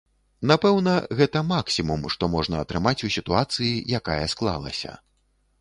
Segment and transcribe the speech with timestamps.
[0.51, 4.99] Напэўна, гэта максімум, што можна атрымаць у сітуацыі, якая склалася.